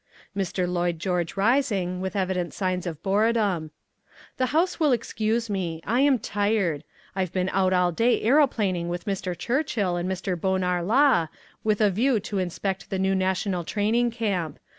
[0.35, 0.67] Mr.
[0.67, 3.69] Lloyd George rising, with evident signs of boredom.
[4.37, 5.79] "The House will excuse me.
[5.85, 6.83] I am tired.
[7.15, 9.37] I have been out all day aeroplaning with Mr.
[9.37, 10.35] Churchill and Mr.
[10.35, 11.27] Bonar Law,
[11.63, 14.57] with a view to inspect the new national training camp.